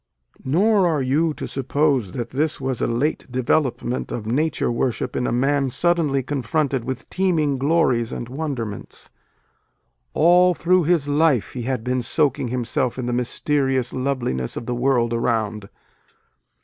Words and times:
Nor 0.43 0.87
are 0.87 1.03
you 1.03 1.31
to 1.35 1.47
suppose 1.47 2.13
that 2.13 2.31
this 2.31 2.59
was 2.59 2.81
a 2.81 2.87
late 2.87 3.31
development 3.31 4.11
of 4.11 4.25
nature 4.25 4.71
worship 4.71 5.15
in 5.15 5.27
a 5.27 5.31
man 5.31 5.69
suddenly 5.69 6.23
confronted 6.23 6.83
with 6.85 7.07
teeming 7.11 7.59
glories 7.59 8.11
and 8.11 8.27
wonderments. 8.27 9.11
All 10.15 10.55
through 10.55 10.85
his 10.85 11.07
life 11.07 11.53
he 11.53 11.61
had 11.69 11.83
been 11.83 12.01
soaking 12.01 12.47
himself 12.47 12.97
in 12.97 13.05
the 13.05 13.13
mysterious 13.13 13.93
love 13.93 14.21
liness 14.21 14.57
of 14.57 14.65
the 14.65 14.73
world 14.73 15.13
around. 15.13 15.69